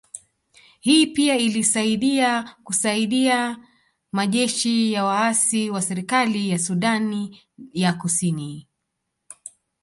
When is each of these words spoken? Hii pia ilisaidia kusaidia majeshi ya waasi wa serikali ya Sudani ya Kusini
Hii 0.79 1.07
pia 1.07 1.35
ilisaidia 1.37 2.55
kusaidia 2.63 3.57
majeshi 4.11 4.93
ya 4.93 5.03
waasi 5.05 5.69
wa 5.69 5.81
serikali 5.81 6.49
ya 6.49 6.59
Sudani 6.59 7.41
ya 7.73 7.93
Kusini 7.93 8.67